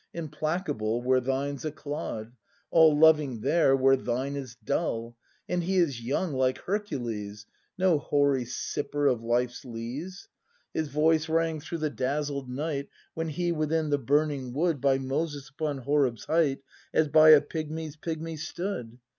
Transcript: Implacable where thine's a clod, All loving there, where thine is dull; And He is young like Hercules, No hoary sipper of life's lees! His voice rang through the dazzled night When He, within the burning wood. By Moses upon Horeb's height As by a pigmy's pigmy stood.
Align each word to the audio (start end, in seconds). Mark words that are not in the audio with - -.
Implacable 0.15 1.03
where 1.03 1.19
thine's 1.21 1.63
a 1.63 1.69
clod, 1.71 2.33
All 2.71 2.97
loving 2.97 3.41
there, 3.41 3.75
where 3.75 3.95
thine 3.95 4.35
is 4.35 4.55
dull; 4.63 5.15
And 5.47 5.61
He 5.61 5.75
is 5.77 6.01
young 6.01 6.33
like 6.33 6.57
Hercules, 6.57 7.45
No 7.77 7.99
hoary 7.99 8.45
sipper 8.45 9.05
of 9.13 9.21
life's 9.21 9.63
lees! 9.63 10.27
His 10.73 10.87
voice 10.87 11.29
rang 11.29 11.59
through 11.59 11.77
the 11.77 11.91
dazzled 11.91 12.49
night 12.49 12.89
When 13.13 13.29
He, 13.29 13.51
within 13.51 13.91
the 13.91 13.99
burning 13.99 14.53
wood. 14.53 14.81
By 14.81 14.97
Moses 14.97 15.49
upon 15.49 15.77
Horeb's 15.77 16.25
height 16.25 16.63
As 16.91 17.07
by 17.07 17.29
a 17.29 17.39
pigmy's 17.39 17.95
pigmy 17.95 18.37
stood. 18.37 18.97